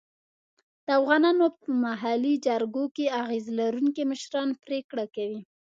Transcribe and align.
د 0.85 0.87
افغانانو 0.99 1.45
په 1.59 1.67
محلي 1.85 2.33
جرګو 2.47 2.85
کې 2.95 3.05
اغېز 3.21 3.45
لرونکي 3.59 4.03
مشران 4.11 4.49
پرېکړه 4.63 5.05
کوي. 5.15 5.41